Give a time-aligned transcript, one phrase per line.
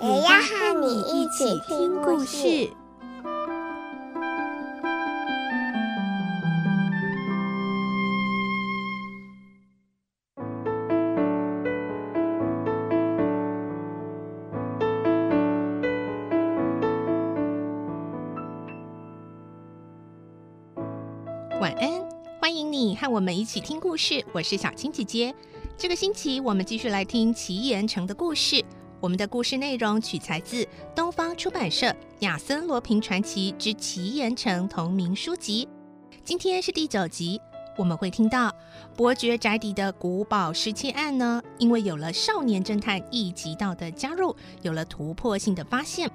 [0.00, 2.70] 也要和你一起听故事。
[21.60, 21.90] 晚安，
[22.40, 24.24] 欢迎你和我们一起听故事。
[24.32, 25.34] 我是小青姐姐。
[25.76, 28.64] 这个星期我们继续来听奇岩城的故事。
[29.00, 31.86] 我们的故事内容取材自东方出版社
[32.20, 35.68] 《亚森罗平传奇之奇岩城》同名书籍。
[36.24, 37.40] 今天是第九集，
[37.76, 38.52] 我们会听到
[38.96, 46.10] 伯爵宅邸的古堡失窃案呢，因为有了少年侦探一级道的加入，有了突破性的发现。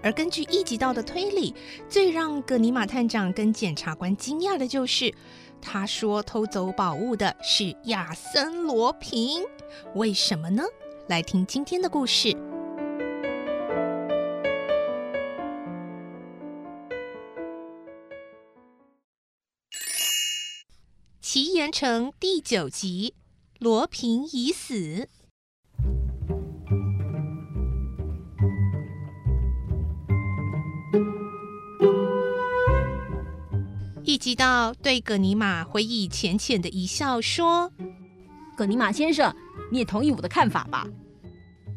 [0.00, 1.52] 而根据一级道的推理，
[1.88, 5.12] 最让葛尼玛探长跟检察官惊讶的就是，
[5.60, 9.42] 他说偷走宝物的是亚森罗平。
[9.96, 10.62] 为什么呢？
[11.08, 12.28] 来听今天的故事，
[21.22, 23.14] 《奇岩城》第九集：
[23.58, 25.08] 罗平已死。
[34.04, 37.72] 一级道对葛尼玛回忆浅浅的一笑，说
[38.58, 39.34] ：“葛尼玛先生，
[39.70, 40.86] 你也同意我的看法吧？”“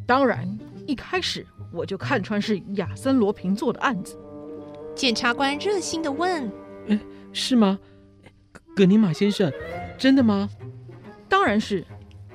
[0.05, 0.47] 当然，
[0.85, 4.17] 一开始我就看穿是亚森罗平做的案子。”
[4.95, 6.51] 检察官热心地问
[6.89, 6.99] ：“哎，
[7.31, 7.79] 是吗？
[8.75, 9.51] 葛尼玛先生，
[9.97, 10.49] 真的吗
[11.29, 11.85] ？”“当然是。”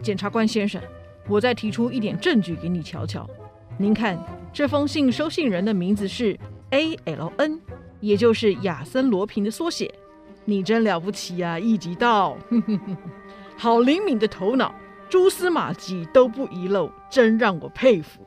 [0.03, 0.81] 检察官先生，
[1.28, 3.28] 我再提出一点证据给你瞧瞧。
[3.78, 4.19] 您看，
[4.53, 6.38] 这封信收信人的名字是
[6.71, 7.61] A L N。
[8.00, 9.93] 也就是亚森罗平的缩写，
[10.44, 12.37] 你真了不起呀，一级道，
[13.56, 14.73] 好灵敏的头脑，
[15.09, 18.21] 蛛丝马迹都不遗漏，真让我佩服。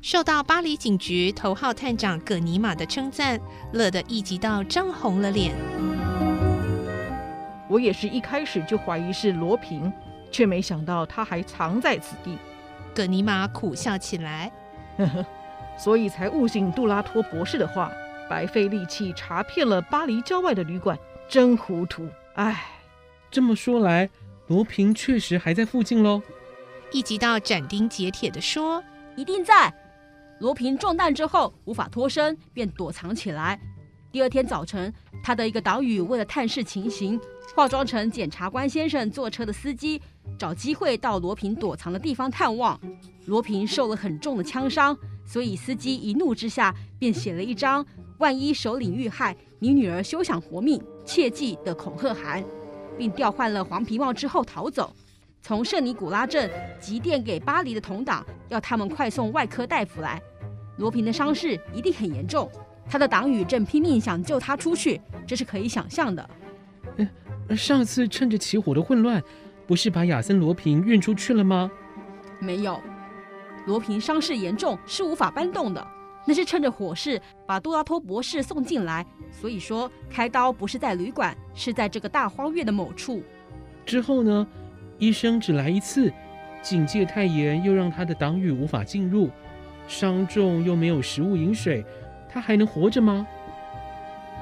[0.00, 3.38] 受到巴黎警局头号探长葛尼玛的称赞，
[3.72, 5.54] 乐得一急到涨红了脸。
[7.68, 9.92] 我也是一开始就怀疑是罗平，
[10.30, 12.38] 却没想到他还藏在此地。
[12.94, 14.50] 葛尼玛苦笑起来，
[14.96, 15.26] 呵呵，
[15.76, 17.92] 所以才误信杜拉托博士的话。
[18.30, 20.98] 白费力气查遍了巴黎郊外的旅馆，
[21.30, 22.06] 真糊涂！
[22.34, 22.62] 唉，
[23.30, 24.10] 这么说来，
[24.48, 26.20] 罗平确实还在附近喽。
[26.90, 28.82] 一级道斩钉截铁地说
[29.14, 29.72] ：“一定在。
[30.40, 33.60] 罗平中弹之后无法脱身，便躲藏起来。
[34.10, 34.92] 第二天早晨，
[35.22, 37.20] 他的一个岛屿为了探视情形，
[37.54, 40.00] 化妆成检察官先生坐车的司机，
[40.38, 42.80] 找机会到罗平躲藏的地方探望。
[43.26, 47.84] 罗平受了很重的枪伤，所以司机一怒之下便写了一张。”
[48.18, 52.42] 万一首领遇害，你女儿休想活命，切记的恐吓函，
[52.98, 54.92] 并调换了黄皮帽之后逃走。
[55.40, 56.50] 从圣尼古拉镇
[56.80, 60.20] 急电给巴黎的同党，要他们快送外科大夫来。
[60.76, 62.50] 罗平的伤势一定很严重，
[62.90, 66.28] 他的党羽正拼命想救他出去，这是可以想象的。
[67.56, 69.22] 上次趁着起火的混乱，
[69.66, 71.70] 不是把亚森罗平运出去了吗？
[72.40, 72.78] 没有，
[73.66, 75.86] 罗平伤势严重，是无法搬动的。
[76.28, 79.02] 那是趁着火势把杜拉托博士送进来，
[79.32, 83.22] 所以说开刀不是在旅馆，是在这个大荒院的某处。
[83.86, 84.46] 之后呢，
[84.98, 86.12] 医生只来一次，
[86.60, 89.30] 警戒太严，又让他的党羽无法进入，
[89.86, 91.82] 伤重又没有食物饮水，
[92.28, 93.26] 他还能活着吗？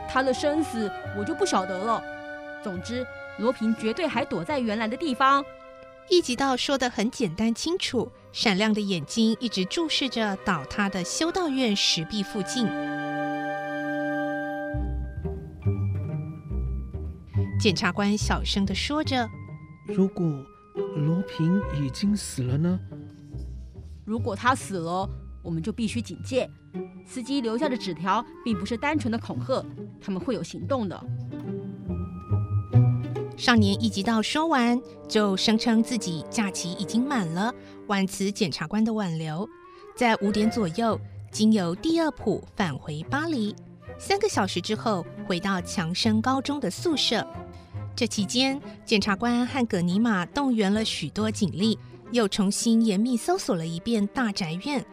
[0.08, 2.02] 他的生死我就不晓得了。
[2.64, 3.06] 总之，
[3.38, 5.44] 罗平绝对还躲在原来的地方。
[6.08, 8.10] 一级道说的很简单清楚。
[8.32, 12.66] 闪亮的眼睛一直注视着倒塌的修道院石壁附近。
[17.58, 19.26] 检察官小声的说着
[19.88, 20.22] ：“如果
[20.96, 22.78] 罗平已经死了呢？
[24.04, 25.08] 如果他死了，
[25.42, 26.48] 我们就必须警戒。
[27.06, 29.64] 司机留下的纸条并不是单纯的恐吓，
[29.98, 31.04] 他们会有行动的。”
[33.36, 37.52] 少年一级道说完，就声称自己假期已经满了，
[37.86, 39.46] 婉辞检察官的挽留。
[39.94, 40.98] 在五点左右，
[41.30, 43.54] 经由第二浦返回巴黎。
[43.98, 47.26] 三个小时之后，回到强生高中的宿舍。
[47.94, 51.78] 这期间，检察官和葛尼玛动员了许多警力，
[52.12, 54.84] 又重新严密搜索了一遍大宅院。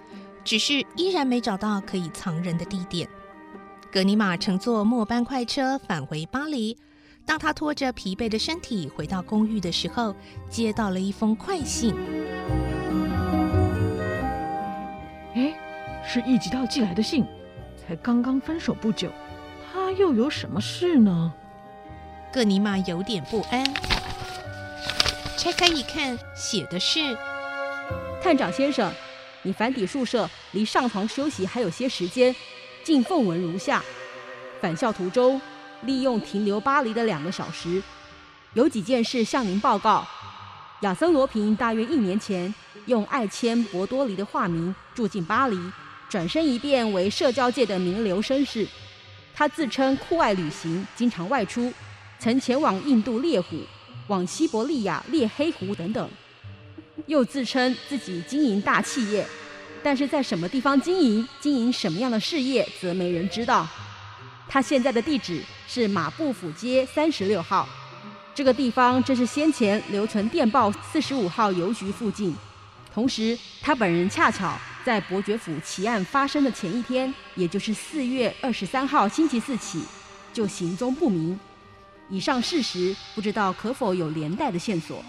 [0.43, 3.07] 只是依然没找到可以藏人的地点。
[3.89, 6.77] 葛尼玛乘坐末班快车返回巴黎。
[7.25, 10.15] 当他拖着疲惫的身体回到公寓的时候，
[10.49, 11.95] 接到了一封快信。
[15.33, 15.53] 哎，
[16.05, 17.25] 是一吉道寄来的信。
[17.75, 19.11] 才刚刚分手不久，
[19.71, 21.33] 他又有什么事呢？
[22.31, 23.63] 葛尼玛有点不安。
[25.37, 27.17] 拆开一看，写的是
[28.23, 28.91] ：“探长先生，
[29.41, 32.33] 你返抵宿舍离上床休息还有些时间，
[32.83, 33.83] 敬奉文如下：
[34.61, 35.41] 返校途中。”
[35.85, 37.81] 利用停留巴黎的两个小时，
[38.53, 40.05] 有几件事向您报告。
[40.81, 42.53] 亚森·罗平大约一年前
[42.87, 45.57] 用艾谦·博多黎的化名住进巴黎，
[46.09, 48.67] 转身一变为社交界的名流绅士。
[49.33, 51.71] 他自称酷爱旅行，经常外出，
[52.19, 53.61] 曾前往印度猎虎，
[54.07, 56.09] 往西伯利亚猎黑狐等等。
[57.07, 59.25] 又自称自己经营大企业，
[59.81, 63.67] 但是在什么地方经营、经营什么样的事业，则没人知道。
[64.47, 67.67] 他现在的地址是马步府街三十六号，
[68.35, 72.35] 这个地方正是先前留存电报四十五号邮局附近。
[72.93, 74.55] 同时，他本人恰巧
[74.85, 79.83] 在伯爵府奇案发生的前一天，也就是四月二十三号星期四起，
[80.31, 81.39] 就行踪不明。
[82.09, 85.03] 以上事实不知道可否有连带的线索？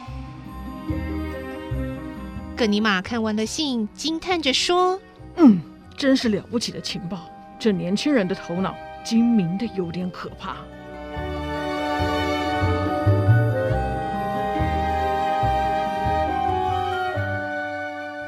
[2.57, 4.99] 葛尼玛看完了信，惊叹着说
[5.37, 5.61] ：“嗯，
[5.97, 7.29] 真是了不起的情报，
[7.59, 8.75] 这年轻人的头脑。”
[9.05, 10.57] 精明的有点可怕。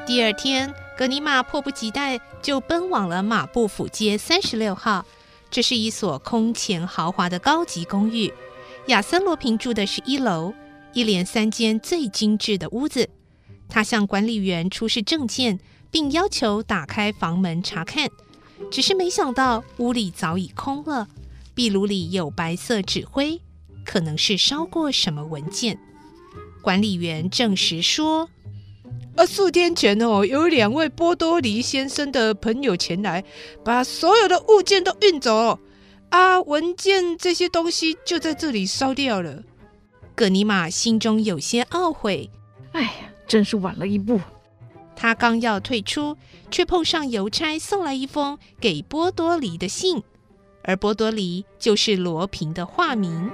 [0.06, 5.04] 第二天，格尼玛迫不及待就奔往了马布府街三十六号。
[5.50, 8.32] 这是一所空前豪华的高级公寓。
[8.86, 10.52] 亚森罗平住的是一楼，
[10.92, 13.08] 一连三间最精致的屋子。
[13.68, 15.58] 他向管理员出示证件，
[15.90, 18.08] 并要求打开房门查看。
[18.70, 21.08] 只是没想到屋里早已空了，
[21.54, 23.40] 壁炉里有白色纸灰，
[23.84, 25.78] 可能是烧过什么文件。
[26.62, 28.28] 管理员证实说
[29.16, 33.24] ：“呃，数天前哦，有两位波多黎先生的朋友前来，
[33.64, 35.58] 把所有的物件都运走，
[36.08, 39.42] 啊，文件这些东西就在这里烧掉了。”
[40.16, 42.30] 葛尼玛心中有些懊悔，
[42.72, 42.90] 哎呀，
[43.28, 44.18] 真是晚了一步。
[44.96, 46.16] 他刚要退出，
[46.50, 50.02] 却碰上邮差送来一封给波多黎的信，
[50.64, 53.30] 而波多黎就是罗平的化名。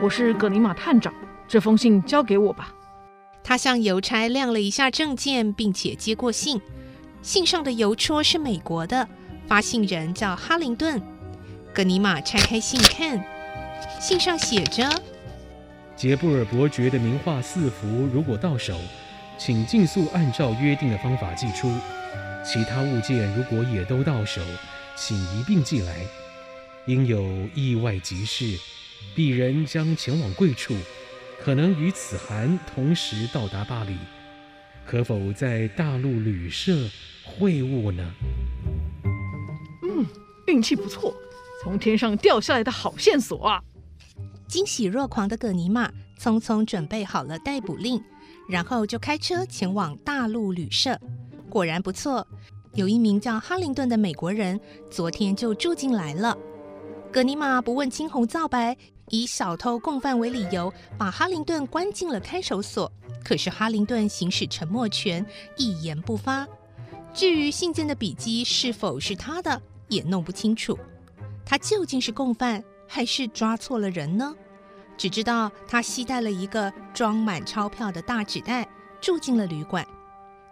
[0.00, 1.12] 我是葛尼玛探长，
[1.48, 2.74] 这封信交给我吧。
[3.42, 6.60] 他向邮差亮了一下证件，并且接过信。
[7.22, 9.08] 信上的邮戳是美国的，
[9.46, 11.02] 发信人叫哈林顿。
[11.72, 13.24] 葛尼玛拆开信看，
[13.98, 14.86] 信上写着
[15.96, 18.76] ：“杰布尔伯爵的名画四幅，如果到手。”
[19.38, 21.72] 请尽速按照约定的方法寄出，
[22.44, 24.42] 其他物件如果也都到手，
[24.96, 25.96] 请一并寄来。
[26.86, 27.22] 因有
[27.54, 28.58] 意外急事，
[29.14, 30.74] 鄙人将前往贵处，
[31.40, 33.96] 可能与此函同时到达巴黎。
[34.84, 36.88] 可否在大陆旅社
[37.22, 38.10] 会晤呢？
[39.82, 40.04] 嗯，
[40.46, 41.14] 运气不错，
[41.62, 43.62] 从天上掉下来的好线索啊！
[44.48, 48.02] 惊喜若狂的葛尼玛匆匆准备好了逮捕令。
[48.48, 50.98] 然后就开车前往大陆旅社，
[51.50, 52.26] 果然不错，
[52.72, 54.58] 有一名叫哈林顿的美国人，
[54.90, 56.36] 昨天就住进来了。
[57.12, 58.76] 葛尼玛不问青红皂白，
[59.10, 62.90] 以小偷共犯为理由，把哈林顿关进了看守所。
[63.22, 65.24] 可是哈林顿行使沉默权，
[65.56, 66.46] 一言不发。
[67.12, 70.78] 至于信件的笔迹是否是他的，也弄不清楚。
[71.44, 74.34] 他究竟是共犯，还是抓错了人呢？
[74.98, 78.68] 只知道他携带了一个装满钞票的大纸袋，
[79.00, 79.86] 住进了旅馆。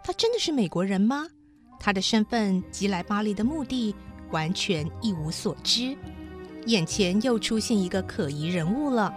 [0.03, 1.27] 他真的是美国人吗？
[1.79, 3.93] 他的身份及来巴黎的目的
[4.31, 5.95] 完全一无所知。
[6.65, 9.13] 眼前又出现一个可疑人物了。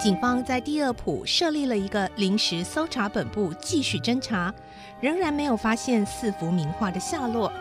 [0.00, 4.54] 警方在第二铺设立了一个临时搜查本部，继续侦查，
[5.00, 7.52] 仍然没有发现四幅名画的下落。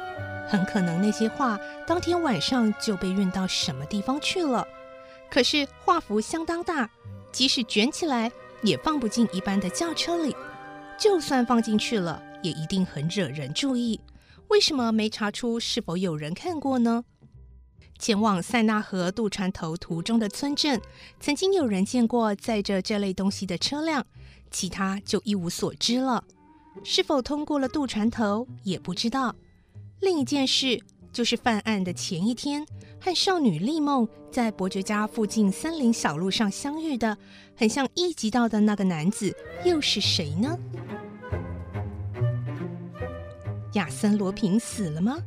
[0.47, 4.67] 很可能那些画当天晚上就被运到什么地方去了。
[5.29, 6.89] 可是画幅相当大，
[7.31, 8.31] 即使卷起来
[8.63, 10.35] 也放不进一般的轿车里。
[10.97, 13.99] 就算放进去了，也一定很惹人注意。
[14.47, 17.03] 为什么没查出是否有人看过呢？
[17.99, 20.81] 前往塞纳河渡船头途中的村镇，
[21.19, 24.05] 曾经有人见过载着这类东西的车辆，
[24.49, 26.23] 其他就一无所知了。
[26.83, 29.35] 是否通过了渡船头，也不知道。
[29.99, 30.81] 另一件事。
[31.11, 32.65] 就是犯案的前一天，
[32.99, 37.17] 和少女丽梦在伯爵家附近森林小路上相遇的，
[37.55, 39.35] 很像一级道的那个男子，
[39.65, 40.57] 又是谁呢？
[43.73, 45.17] 亚森罗平死了吗？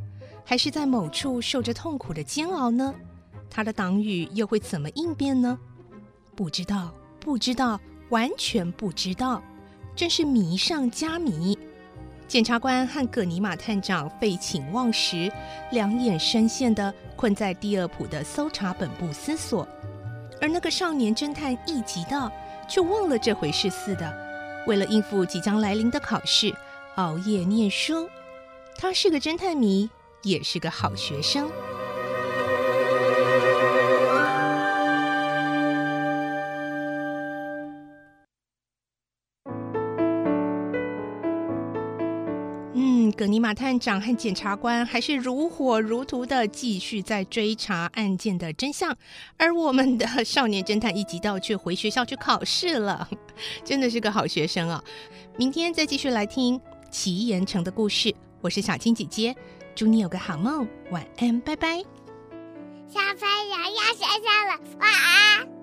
[0.44, 2.94] 还是在某处受着痛苦的煎熬呢？
[3.48, 5.58] 他的党羽又会怎么应变呢？
[6.34, 9.42] 不知道，不知道，完全不知道，
[9.94, 11.58] 真是迷上加迷。
[12.30, 15.28] 检察官和葛尼玛探长废寝忘食，
[15.72, 19.66] 两眼深陷的困在第二普的搜查本部思索，
[20.40, 22.30] 而那个少年侦探一急到，
[22.68, 24.16] 却忘了这回事似的，
[24.68, 26.54] 为了应付即将来临的考试，
[26.94, 28.08] 熬夜念书。
[28.76, 29.90] 他是个侦探迷，
[30.22, 31.50] 也是个好学生。
[43.20, 48.96] 葛尼玛探长和检察官还是如火如荼的继续在追查案件的真相，
[49.36, 53.06] 而我们的少年侦探一急到却回学校去考试了，
[53.62, 54.82] 真的是个好学生啊！
[55.36, 56.58] 明天再继续来听
[56.90, 58.14] 奇岩城的故事。
[58.40, 59.36] 我是小青姐姐，
[59.74, 61.76] 祝你有个好梦，晚安，拜拜。
[62.88, 65.59] 小朋友要睡觉了，晚安。